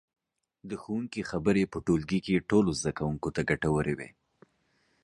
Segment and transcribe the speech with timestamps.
[0.69, 4.09] د ښوونکي خبرې په ټولګي کې ټولو زده کوونکو ته ګټورې وي.